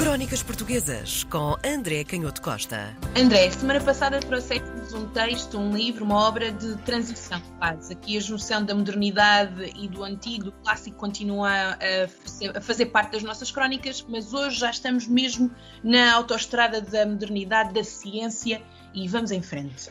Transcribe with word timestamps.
Crónicas 0.00 0.42
Portuguesas 0.42 1.24
com 1.24 1.58
André 1.62 2.04
Canhoto 2.04 2.40
Costa. 2.40 2.96
André, 3.14 3.50
semana 3.50 3.82
passada 3.82 4.18
trouxeste-nos 4.18 4.94
um 4.94 5.06
texto, 5.08 5.58
um 5.58 5.76
livro, 5.76 6.06
uma 6.06 6.26
obra 6.26 6.50
de 6.50 6.74
transição. 6.78 7.38
Faz 7.58 7.90
aqui 7.90 8.16
a 8.16 8.20
junção 8.20 8.64
da 8.64 8.74
modernidade 8.74 9.70
e 9.76 9.86
do 9.88 10.02
antigo, 10.02 10.44
do 10.44 10.52
clássico, 10.52 10.96
continua 10.96 11.50
a, 11.50 12.56
a 12.56 12.60
fazer 12.62 12.86
parte 12.86 13.12
das 13.12 13.22
nossas 13.22 13.50
crónicas, 13.50 14.02
mas 14.08 14.32
hoje 14.32 14.58
já 14.58 14.70
estamos 14.70 15.06
mesmo 15.06 15.50
na 15.84 16.14
autoestrada 16.14 16.80
da 16.80 17.04
modernidade, 17.04 17.74
da 17.74 17.84
ciência 17.84 18.62
e 18.94 19.06
vamos 19.06 19.30
em 19.30 19.42
frente. 19.42 19.90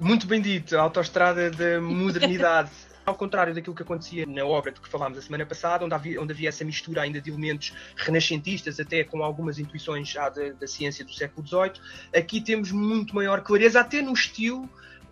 Muito 0.00 0.26
bem 0.26 0.42
dito, 0.42 0.76
a 0.76 0.82
autoestrada 0.82 1.52
da 1.52 1.80
modernidade. 1.80 2.70
Ao 3.04 3.14
contrário 3.14 3.54
daquilo 3.54 3.74
que 3.74 3.82
acontecia 3.82 4.26
na 4.26 4.44
obra 4.44 4.70
de 4.72 4.80
que 4.80 4.88
falámos 4.88 5.18
a 5.18 5.22
semana 5.22 5.46
passada, 5.46 5.84
onde 5.84 5.94
havia, 5.94 6.20
onde 6.20 6.32
havia 6.32 6.48
essa 6.48 6.64
mistura 6.64 7.02
ainda 7.02 7.20
de 7.20 7.30
elementos 7.30 7.72
renascentistas, 7.96 8.78
até 8.78 9.02
com 9.04 9.22
algumas 9.22 9.58
intuições 9.58 10.08
já 10.08 10.28
da, 10.28 10.50
da 10.50 10.66
ciência 10.66 11.04
do 11.04 11.12
século 11.12 11.46
XVIII, 11.46 11.72
aqui 12.14 12.40
temos 12.40 12.70
muito 12.70 13.14
maior 13.14 13.40
clareza, 13.42 13.80
até 13.80 14.02
no 14.02 14.12
estilo 14.12 14.68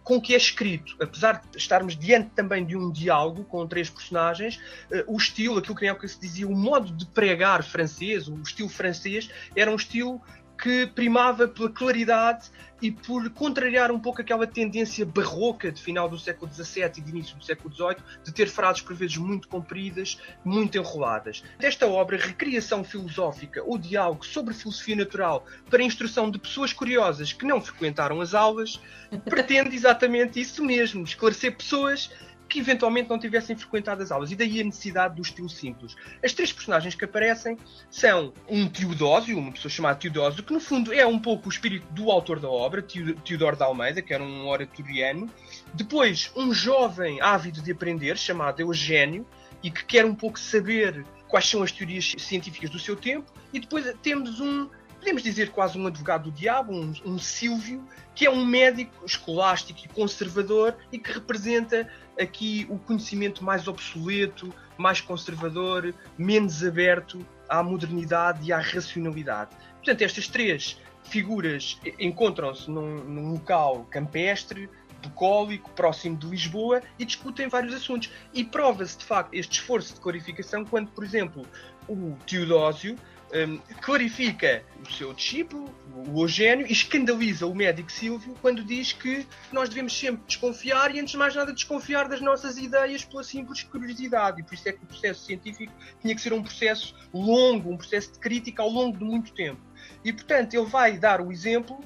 com 0.09 0.19
que 0.19 0.33
é 0.33 0.38
escrito. 0.38 0.97
Apesar 1.01 1.42
de 1.51 1.59
estarmos 1.59 1.95
diante 1.95 2.30
também 2.30 2.64
de 2.64 2.74
um 2.74 2.91
diálogo 2.91 3.45
com 3.45 3.66
três 3.66 3.91
personagens, 3.91 4.56
uh, 4.91 5.05
o 5.06 5.19
estilo, 5.19 5.59
aquilo 5.59 5.77
que 5.77 5.84
na 5.84 5.91
época 5.91 6.09
se 6.09 6.19
dizia, 6.19 6.48
o 6.48 6.56
modo 6.56 6.91
de 6.91 7.05
pregar 7.05 7.62
francês, 7.62 8.27
o 8.27 8.41
estilo 8.41 8.70
francês, 8.70 9.28
era 9.55 9.70
um 9.70 9.77
estilo 9.77 10.19
que 10.61 10.87
primava 10.87 11.47
pela 11.47 11.71
claridade 11.71 12.51
e 12.80 12.91
por 12.91 13.29
contrariar 13.30 13.91
um 13.91 13.98
pouco 13.98 14.21
aquela 14.21 14.47
tendência 14.47 15.05
barroca 15.05 15.71
de 15.71 15.83
final 15.83 16.09
do 16.09 16.19
século 16.19 16.53
XVII 16.53 16.84
e 16.98 17.01
de 17.01 17.11
início 17.11 17.37
do 17.37 17.45
século 17.45 17.75
XVIII, 17.75 17.97
de 18.25 18.33
ter 18.33 18.48
frases 18.48 18.83
por 18.83 18.95
vezes 18.95 19.17
muito 19.17 19.48
compridas, 19.48 20.21
muito 20.45 20.79
enroladas. 20.79 21.43
Desta 21.59 21.87
obra, 21.87 22.17
Recriação 22.17 22.84
Filosófica 22.84 23.62
ou 23.65 23.79
Diálogo 23.79 24.25
sobre 24.25 24.55
Filosofia 24.55 24.97
Natural 24.97 25.45
para 25.69 25.83
a 25.83 25.84
instrução 25.84 26.31
de 26.31 26.39
pessoas 26.39 26.73
curiosas 26.73 27.33
que 27.33 27.45
não 27.45 27.61
frequentaram 27.61 28.20
as 28.20 28.34
aulas, 28.34 28.81
pretende 29.25 29.75
exatamente 29.75 30.41
isso 30.41 30.65
mesmo, 30.65 31.05
esclarecer 31.05 31.56
pessoas 31.56 32.11
que 32.48 32.58
eventualmente 32.60 33.10
não 33.10 33.18
tivessem 33.18 33.54
frequentado 33.54 34.02
as 34.02 34.10
aulas. 34.10 34.30
E 34.32 34.36
daí 34.36 34.60
a 34.60 34.64
necessidade 34.64 35.16
do 35.16 35.22
estilo 35.22 35.48
simples. 35.48 35.94
As 36.24 36.32
três 36.32 36.52
personagens 36.52 36.94
que 36.94 37.04
aparecem 37.04 37.58
são 37.91 38.32
um 38.48 38.68
Teodósio, 38.68 39.38
uma 39.38 39.52
pessoa 39.52 39.70
chamada 39.70 39.98
Teodósio, 39.98 40.42
que 40.42 40.52
no 40.52 40.60
fundo 40.60 40.92
é 40.92 41.06
um 41.06 41.19
pouco 41.19 41.48
o 41.48 41.52
espírito 41.52 41.86
do 41.92 42.10
autor 42.10 42.41
da 42.41 42.48
obra, 42.48 42.82
Teodoro 42.82 43.56
de 43.56 43.62
Almeida, 43.62 44.00
que 44.00 44.14
era 44.14 44.22
um 44.22 44.46
oratoriano. 44.46 45.28
Depois, 45.74 46.32
um 46.34 46.52
jovem 46.52 47.20
ávido 47.20 47.60
de 47.60 47.72
aprender, 47.72 48.16
chamado 48.16 48.60
Eugênio, 48.60 49.26
e 49.62 49.70
que 49.70 49.84
quer 49.84 50.04
um 50.04 50.14
pouco 50.14 50.38
saber 50.38 51.04
quais 51.26 51.46
são 51.46 51.62
as 51.62 51.72
teorias 51.72 52.14
científicas 52.19 52.70
do 52.70 52.78
seu 52.78 52.96
tempo. 52.96 53.30
E 53.52 53.60
depois 53.60 53.84
temos 54.02 54.41
um 54.41 54.69
podemos 55.09 55.23
dizer 55.23 55.53
quase 55.53 55.78
um 55.78 55.87
advogado 55.87 56.25
do 56.25 56.31
diabo, 56.31 56.70
um, 56.70 56.92
um 57.06 57.19
Silvio, 57.19 57.83
que 58.14 58.27
é 58.27 58.31
um 58.31 58.45
médico 58.45 59.06
escolástico 59.06 59.81
e 59.83 59.89
conservador 59.89 60.77
e 60.92 60.98
que 60.98 61.11
representa 61.11 61.89
aqui 62.20 62.67
o 62.69 62.78
conhecimento 62.78 63.42
mais 63.42 63.67
obsoleto, 63.67 64.53
mais 64.77 65.00
conservador, 65.00 65.95
menos 66.19 66.62
aberto 66.62 67.25
à 67.48 67.62
modernidade 67.62 68.47
e 68.47 68.53
à 68.53 68.59
racionalidade. 68.59 69.56
Portanto, 69.77 70.03
estas 70.03 70.28
três 70.28 70.78
figuras 71.05 71.81
encontram-se 71.98 72.70
num, 72.70 72.97
num 72.97 73.33
local 73.33 73.87
campestre, 73.91 74.69
bucólico, 75.03 75.70
próximo 75.70 76.19
de 76.19 76.27
Lisboa 76.27 76.83
e 76.98 77.05
discutem 77.06 77.48
vários 77.48 77.72
assuntos. 77.72 78.11
E 78.34 78.45
prova-se 78.45 78.98
de 78.98 79.06
facto 79.06 79.33
este 79.33 79.53
esforço 79.53 79.95
de 79.95 80.00
clarificação 80.00 80.67
quando, 80.67 80.91
por 80.91 81.03
exemplo, 81.03 81.47
o 81.89 82.15
Teodósio 82.27 82.95
um, 83.33 83.59
clarifica 83.81 84.65
o 84.83 84.93
seu 84.93 85.12
discípulo, 85.12 85.75
o 85.95 86.23
Eugênio, 86.23 86.67
e 86.67 86.73
escandaliza 86.73 87.47
o 87.47 87.55
médico 87.55 87.91
Silvio 87.91 88.34
quando 88.41 88.65
diz 88.65 88.93
que 88.93 89.27
nós 89.53 89.69
devemos 89.69 89.97
sempre 89.97 90.23
desconfiar 90.27 90.95
e, 90.95 91.01
antes 91.01 91.12
de 91.12 91.17
mais 91.17 91.34
nada, 91.34 91.53
desconfiar 91.53 92.09
das 92.09 92.21
nossas 92.21 92.56
ideias 92.56 93.05
pela 93.05 93.22
simples 93.22 93.62
curiosidade. 93.62 94.41
E 94.41 94.44
por 94.44 94.55
isso 94.55 94.69
é 94.69 94.72
que 94.72 94.83
o 94.83 94.87
processo 94.87 95.25
científico 95.25 95.72
tinha 96.00 96.15
que 96.15 96.21
ser 96.21 96.33
um 96.33 96.43
processo 96.43 96.94
longo, 97.12 97.71
um 97.71 97.77
processo 97.77 98.12
de 98.12 98.19
crítica 98.19 98.62
ao 98.62 98.71
longo 98.71 98.97
de 98.97 99.05
muito 99.05 99.33
tempo. 99.33 99.61
E, 100.05 100.12
portanto, 100.12 100.55
ele 100.55 100.67
vai 100.67 100.97
dar 100.97 101.21
o 101.21 101.33
exemplo 101.33 101.81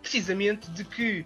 precisamente 0.00 0.70
de 0.70 0.84
que 0.84 1.24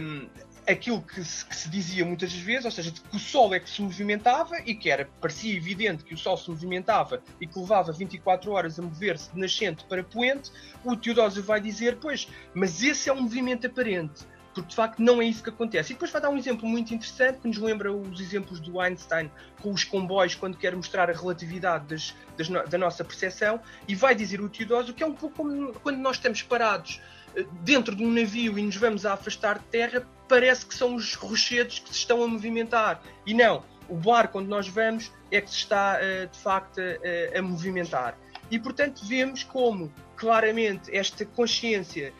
um, 0.00 0.28
aquilo 0.66 1.02
que 1.02 1.22
se, 1.24 1.44
que 1.44 1.56
se, 1.56 1.68
dizia 1.68 2.04
muitas 2.04 2.32
vezes, 2.32 2.64
ou 2.64 2.70
seja, 2.70 2.90
que 2.90 3.16
o 3.16 3.18
Sol 3.18 3.54
é 3.54 3.60
que 3.60 3.68
se 3.68 3.82
movimentava 3.82 4.56
e 4.64 4.74
que 4.74 4.90
era, 4.90 5.08
parecia 5.20 5.54
evidente 5.56 6.04
que 6.04 6.14
o 6.14 6.18
Sol 6.18 6.36
se 6.36 6.48
movimentava 6.50 7.22
e 7.40 7.46
que 7.46 7.58
levava 7.58 7.92
24 7.92 8.50
horas 8.52 8.78
a 8.78 8.82
mover-se 8.82 9.32
de 9.32 9.40
nascente 9.40 9.84
para 9.84 10.04
poente, 10.04 10.50
o 10.84 10.96
Teodósio 10.96 11.42
vai 11.42 11.60
dizer, 11.60 11.98
pois, 12.00 12.28
mas 12.54 12.82
esse 12.82 13.08
é 13.08 13.12
um 13.12 13.22
movimento 13.22 13.66
aparente, 13.66 14.24
porque 14.54 14.68
de 14.68 14.74
facto 14.74 15.00
não 15.00 15.20
é 15.20 15.24
isso 15.24 15.42
que 15.42 15.50
acontece. 15.50 15.92
E 15.92 15.94
depois 15.94 16.10
vai 16.10 16.20
dar 16.20 16.30
um 16.30 16.36
exemplo 16.36 16.68
muito 16.68 16.94
interessante 16.94 17.40
que 17.40 17.48
nos 17.48 17.58
lembra 17.58 17.92
os 17.92 18.20
exemplos 18.20 18.60
do 18.60 18.80
Einstein 18.80 19.30
com 19.60 19.72
os 19.72 19.82
comboios, 19.82 20.34
quando 20.34 20.56
quer 20.56 20.76
mostrar 20.76 21.08
a 21.10 21.12
relatividade 21.12 21.86
das, 21.86 22.14
das 22.36 22.48
no, 22.48 22.66
da 22.66 22.78
nossa 22.78 23.04
percepção, 23.04 23.60
e 23.88 23.94
vai 23.94 24.14
dizer 24.14 24.40
o 24.40 24.48
Teodósio 24.48 24.94
que 24.94 25.02
é 25.02 25.06
um 25.06 25.14
pouco 25.14 25.36
como 25.36 25.72
quando 25.80 25.98
nós 25.98 26.16
estamos 26.16 26.42
parados 26.42 27.00
dentro 27.62 27.94
de 27.94 28.04
um 28.04 28.10
navio 28.10 28.58
e 28.58 28.62
nos 28.62 28.76
vamos 28.76 29.06
a 29.06 29.14
afastar 29.14 29.58
de 29.58 29.64
terra, 29.66 30.06
parece 30.28 30.66
que 30.66 30.74
são 30.74 30.94
os 30.94 31.14
rochedos 31.14 31.78
que 31.78 31.88
se 31.88 31.96
estão 31.96 32.22
a 32.22 32.26
movimentar. 32.28 33.02
E 33.26 33.34
não, 33.34 33.64
o 33.88 33.96
barco 33.96 34.38
onde 34.38 34.48
nós 34.48 34.68
vamos 34.68 35.12
é 35.30 35.40
que 35.40 35.50
se 35.50 35.56
está 35.56 35.98
uh, 35.98 36.26
de 36.26 36.38
facto 36.38 36.80
a 37.36 37.42
movimentar. 37.42 38.16
E 38.50 38.58
portanto 38.58 39.04
vemos 39.04 39.44
como 39.44 39.92
claramente 40.16 40.94
esta 40.94 41.24
consciência 41.24 42.12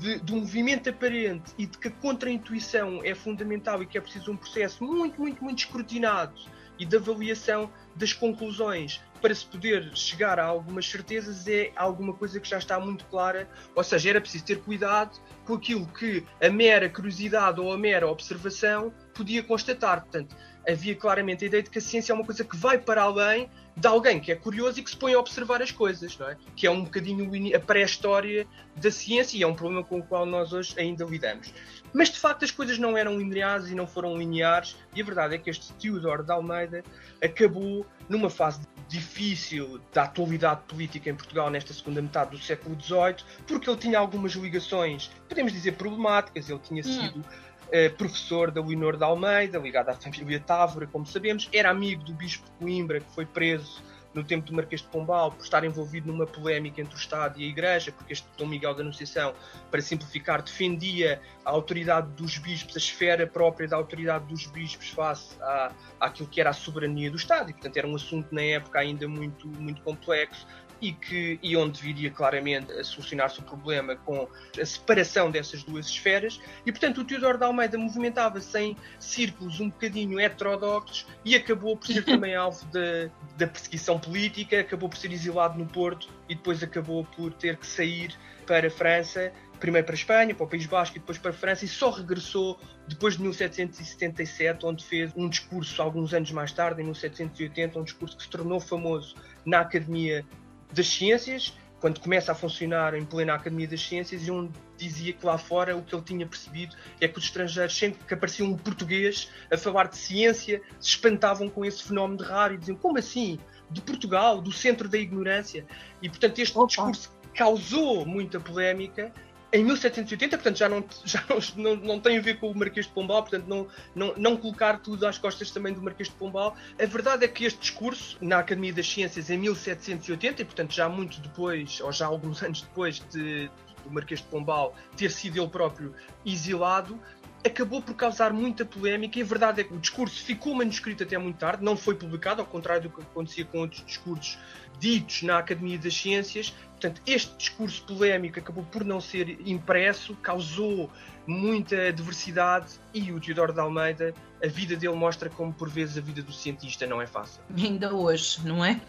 de, 0.00 0.18
do 0.18 0.36
movimento 0.36 0.90
aparente 0.90 1.52
e 1.56 1.66
de 1.66 1.78
que 1.78 1.88
a 1.88 1.90
contra-intuição 1.90 3.00
é 3.04 3.14
fundamental 3.14 3.82
e 3.82 3.86
que 3.86 3.96
é 3.96 4.00
preciso 4.00 4.32
um 4.32 4.36
processo 4.36 4.82
muito, 4.84 5.20
muito, 5.20 5.42
muito 5.42 5.58
escrutinado 5.58 6.34
e 6.78 6.84
de 6.84 6.96
avaliação 6.96 7.70
das 7.96 8.12
conclusões 8.12 9.00
para 9.18 9.34
se 9.34 9.44
poder 9.44 9.90
chegar 9.94 10.38
a 10.38 10.44
algumas 10.44 10.88
certezas 10.88 11.46
é 11.46 11.72
alguma 11.76 12.12
coisa 12.12 12.40
que 12.40 12.48
já 12.48 12.58
está 12.58 12.78
muito 12.78 13.04
clara, 13.06 13.48
ou 13.74 13.84
seja, 13.84 14.10
era 14.10 14.20
preciso 14.20 14.44
ter 14.44 14.60
cuidado 14.60 15.18
com 15.44 15.54
aquilo 15.54 15.86
que 15.86 16.24
a 16.42 16.48
mera 16.48 16.88
curiosidade 16.88 17.60
ou 17.60 17.72
a 17.72 17.78
mera 17.78 18.08
observação 18.08 18.92
podia 19.14 19.42
constatar. 19.42 20.02
Portanto, 20.02 20.36
havia 20.68 20.94
claramente 20.94 21.44
a 21.44 21.46
ideia 21.46 21.62
de 21.62 21.70
que 21.70 21.78
a 21.78 21.80
ciência 21.80 22.12
é 22.12 22.14
uma 22.14 22.24
coisa 22.24 22.44
que 22.44 22.56
vai 22.56 22.78
para 22.78 23.02
além 23.02 23.48
de 23.78 23.86
alguém 23.86 24.18
que 24.18 24.32
é 24.32 24.34
curioso 24.34 24.80
e 24.80 24.82
que 24.82 24.90
se 24.90 24.96
põe 24.96 25.14
a 25.14 25.18
observar 25.18 25.62
as 25.62 25.70
coisas, 25.70 26.18
não 26.18 26.28
é? 26.28 26.36
Que 26.56 26.66
é 26.66 26.70
um 26.70 26.82
bocadinho 26.82 27.56
a 27.56 27.60
pré-história 27.60 28.46
da 28.76 28.90
ciência 28.90 29.38
e 29.38 29.42
é 29.42 29.46
um 29.46 29.54
problema 29.54 29.84
com 29.84 30.00
o 30.00 30.02
qual 30.02 30.26
nós 30.26 30.52
hoje 30.52 30.74
ainda 30.76 31.04
lidamos. 31.04 31.52
Mas 31.92 32.10
de 32.10 32.18
facto 32.18 32.44
as 32.44 32.50
coisas 32.50 32.76
não 32.76 32.96
eram 32.96 33.16
lineares 33.16 33.68
e 33.68 33.74
não 33.74 33.86
foram 33.86 34.18
lineares, 34.18 34.76
e 34.94 35.00
a 35.00 35.04
verdade 35.04 35.36
é 35.36 35.38
que 35.38 35.48
este 35.48 35.72
Theodore 35.74 36.24
de 36.24 36.32
Almeida 36.32 36.82
acabou 37.22 37.86
numa 38.08 38.28
fase 38.28 38.60
difícil 38.88 39.80
da 39.92 40.04
atualidade 40.04 40.62
política 40.66 41.10
em 41.10 41.14
Portugal 41.14 41.50
nesta 41.50 41.72
segunda 41.74 42.00
metade 42.00 42.30
do 42.30 42.38
século 42.38 42.76
XVIII, 42.80 43.16
porque 43.46 43.68
ele 43.68 43.78
tinha 43.78 43.98
algumas 43.98 44.32
ligações, 44.32 45.10
podemos 45.28 45.52
dizer, 45.52 45.72
problemáticas. 45.72 46.48
Ele 46.48 46.58
tinha 46.60 46.80
hum. 46.80 46.84
sido 46.84 47.20
uh, 47.20 47.96
professor 47.96 48.50
da 48.50 48.62
Leonor 48.62 48.96
de 48.96 49.04
Almeida, 49.04 49.58
ligado 49.58 49.90
à 49.90 49.94
família 49.94 50.40
Távora, 50.40 50.86
como 50.86 51.06
sabemos, 51.06 51.48
era 51.52 51.70
amigo 51.70 52.02
do 52.02 52.14
bispo 52.14 52.44
de 52.46 52.52
Coimbra, 52.52 53.00
que 53.00 53.14
foi 53.14 53.26
preso 53.26 53.82
no 54.14 54.24
tempo 54.24 54.46
do 54.46 54.54
Marquês 54.54 54.80
de 54.80 54.88
Pombal, 54.88 55.32
por 55.32 55.42
estar 55.42 55.64
envolvido 55.64 56.10
numa 56.10 56.26
polémica 56.26 56.80
entre 56.80 56.94
o 56.94 56.98
Estado 56.98 57.40
e 57.40 57.44
a 57.44 57.48
Igreja, 57.48 57.92
porque 57.92 58.12
este 58.12 58.26
Dom 58.36 58.46
Miguel 58.46 58.74
da 58.74 58.82
Anunciação, 58.82 59.34
para 59.70 59.80
simplificar, 59.80 60.42
defendia 60.42 61.20
a 61.44 61.50
autoridade 61.50 62.08
dos 62.12 62.38
bispos, 62.38 62.74
a 62.76 62.78
esfera 62.78 63.26
própria 63.26 63.68
da 63.68 63.76
autoridade 63.76 64.24
dos 64.26 64.46
bispos 64.46 64.88
face 64.88 65.36
à, 65.40 65.72
àquilo 66.00 66.28
que 66.28 66.40
era 66.40 66.50
a 66.50 66.54
soberania 66.54 67.10
do 67.10 67.16
Estado, 67.16 67.50
e 67.50 67.52
portanto 67.52 67.76
era 67.76 67.86
um 67.86 67.94
assunto 67.94 68.34
na 68.34 68.42
época 68.42 68.78
ainda 68.78 69.06
muito, 69.06 69.46
muito 69.48 69.82
complexo, 69.82 70.46
e, 70.80 70.92
que, 70.92 71.38
e 71.42 71.56
onde 71.56 71.80
viria 71.80 72.10
claramente 72.10 72.70
a 72.72 72.84
solucionar-se 72.84 73.40
o 73.40 73.42
problema 73.42 73.96
com 73.96 74.28
a 74.60 74.64
separação 74.64 75.30
dessas 75.30 75.62
duas 75.62 75.86
esferas. 75.86 76.40
E, 76.64 76.72
portanto, 76.72 77.00
o 77.00 77.04
Teodoro 77.04 77.38
de 77.38 77.44
Almeida 77.44 77.76
movimentava-se 77.76 78.58
em 78.58 78.76
círculos 78.98 79.60
um 79.60 79.70
bocadinho 79.70 80.18
heterodoxos 80.20 81.06
e 81.24 81.34
acabou 81.34 81.76
por 81.76 81.86
ser 81.86 82.04
também 82.06 82.34
alvo 82.34 82.64
da, 82.66 83.10
da 83.36 83.46
perseguição 83.46 83.97
política, 83.98 84.60
acabou 84.60 84.88
por 84.88 84.96
ser 84.96 85.12
exilado 85.12 85.58
no 85.58 85.66
Porto 85.66 86.08
e 86.28 86.34
depois 86.34 86.62
acabou 86.62 87.04
por 87.04 87.32
ter 87.32 87.56
que 87.56 87.66
sair 87.66 88.14
para 88.46 88.68
a 88.68 88.70
França 88.70 89.32
primeiro 89.58 89.84
para 89.84 89.94
a 89.94 89.96
Espanha, 89.96 90.34
para 90.34 90.44
o 90.44 90.48
País 90.48 90.66
Basco 90.66 90.96
e 90.96 91.00
depois 91.00 91.18
para 91.18 91.30
a 91.30 91.34
França 91.34 91.64
e 91.64 91.68
só 91.68 91.90
regressou 91.90 92.58
depois 92.86 93.16
de 93.16 93.22
1777, 93.22 94.64
onde 94.64 94.84
fez 94.84 95.12
um 95.16 95.28
discurso 95.28 95.82
alguns 95.82 96.14
anos 96.14 96.30
mais 96.32 96.52
tarde, 96.52 96.80
em 96.80 96.84
1780, 96.84 97.78
um 97.78 97.84
discurso 97.84 98.16
que 98.16 98.22
se 98.22 98.28
tornou 98.28 98.60
famoso 98.60 99.14
na 99.44 99.60
Academia 99.60 100.24
das 100.72 100.88
ciências, 100.88 101.56
quando 101.80 102.00
começa 102.00 102.32
a 102.32 102.34
funcionar 102.34 102.94
em 102.94 103.04
plena 103.04 103.34
Academia 103.34 103.68
das 103.68 103.80
Ciências, 103.80 104.26
e 104.26 104.30
onde 104.30 104.52
dizia 104.76 105.12
que 105.12 105.24
lá 105.24 105.38
fora 105.38 105.76
o 105.76 105.82
que 105.82 105.94
ele 105.94 106.02
tinha 106.02 106.26
percebido 106.26 106.74
é 107.00 107.06
que 107.06 107.18
os 107.18 107.24
estrangeiros, 107.24 107.76
sempre 107.76 108.04
que 108.04 108.14
aparecia 108.14 108.44
um 108.44 108.56
português 108.56 109.30
a 109.50 109.56
falar 109.56 109.88
de 109.88 109.96
ciência, 109.96 110.60
se 110.80 110.90
espantavam 110.90 111.48
com 111.48 111.64
esse 111.64 111.84
fenómeno 111.84 112.18
de 112.18 112.24
raro 112.24 112.54
e 112.54 112.58
diziam: 112.58 112.76
como 112.76 112.98
assim? 112.98 113.38
De 113.70 113.80
Portugal, 113.80 114.40
do 114.40 114.52
centro 114.52 114.88
da 114.88 114.98
ignorância. 114.98 115.66
E 116.02 116.08
portanto, 116.08 116.38
este 116.38 116.58
discurso 116.66 117.10
causou 117.34 118.04
muita 118.06 118.40
polémica 118.40 119.12
em 119.52 119.64
1780, 119.64 120.36
portanto 120.36 120.58
já 120.58 120.68
não, 120.68 120.84
já 121.04 121.24
não, 121.56 121.76
não, 121.76 122.00
tem 122.00 122.18
a 122.18 122.20
ver 122.20 122.38
com 122.38 122.50
o 122.50 122.54
Marquês 122.54 122.86
de 122.86 122.92
Pombal, 122.92 123.22
portanto 123.22 123.46
não, 123.46 123.66
não, 123.94 124.14
não 124.16 124.36
colocar 124.36 124.78
tudo 124.80 125.06
às 125.06 125.16
costas 125.16 125.50
também 125.50 125.72
do 125.72 125.82
Marquês 125.82 126.08
de 126.08 126.14
Pombal. 126.14 126.56
A 126.80 126.86
verdade 126.86 127.24
é 127.24 127.28
que 127.28 127.44
este 127.44 127.58
discurso 127.60 128.18
na 128.20 128.38
Academia 128.38 128.72
das 128.72 128.88
Ciências 128.88 129.30
em 129.30 129.38
1780, 129.38 130.42
e 130.42 130.44
portanto 130.44 130.74
já 130.74 130.88
muito 130.88 131.20
depois, 131.20 131.80
ou 131.80 131.92
já 131.92 132.06
alguns 132.06 132.42
anos 132.44 132.62
depois 132.62 133.02
de, 133.10 133.50
do 133.84 133.90
Marquês 133.90 134.20
de 134.20 134.26
Pombal 134.26 134.74
ter 134.96 135.10
sido 135.10 135.40
ele 135.40 135.48
próprio 135.48 135.94
exilado, 136.26 137.00
acabou 137.44 137.80
por 137.80 137.94
causar 137.94 138.32
muita 138.32 138.64
polémica 138.64 139.18
e 139.18 139.22
a 139.22 139.24
verdade 139.24 139.60
é 139.60 139.64
que 139.64 139.74
o 139.74 139.78
discurso 139.78 140.22
ficou 140.22 140.54
manuscrito 140.54 141.02
até 141.02 141.16
muito 141.18 141.38
tarde, 141.38 141.64
não 141.64 141.76
foi 141.76 141.94
publicado, 141.94 142.40
ao 142.40 142.46
contrário 142.46 142.82
do 142.82 142.90
que 142.90 143.00
acontecia 143.00 143.44
com 143.44 143.58
outros 143.58 143.84
discursos 143.84 144.38
ditos 144.78 145.22
na 145.22 145.38
Academia 145.38 145.78
das 145.78 145.94
Ciências. 145.94 146.54
Portanto, 146.70 147.02
este 147.06 147.36
discurso 147.36 147.82
polémico 147.84 148.38
acabou 148.38 148.64
por 148.64 148.84
não 148.84 149.00
ser 149.00 149.38
impresso, 149.46 150.14
causou 150.16 150.90
muita 151.26 151.92
diversidade 151.92 152.66
e 152.94 153.12
o 153.12 153.20
Teodoro 153.20 153.52
de 153.52 153.60
Almeida, 153.60 154.14
a 154.42 154.46
vida 154.46 154.76
dele 154.76 154.94
mostra 154.94 155.28
como 155.28 155.52
por 155.52 155.68
vezes 155.68 155.98
a 155.98 156.00
vida 156.00 156.22
do 156.22 156.32
cientista 156.32 156.86
não 156.86 157.02
é 157.02 157.06
fácil. 157.06 157.42
Ainda 157.56 157.94
hoje, 157.94 158.40
não 158.44 158.64
é? 158.64 158.80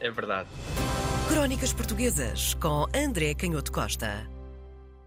É 0.00 0.10
verdade. 0.10 0.48
Crónicas 1.28 1.72
Portuguesas 1.72 2.54
com 2.54 2.86
André 2.94 3.34
Canhoto 3.34 3.72
Costa. 3.72 4.37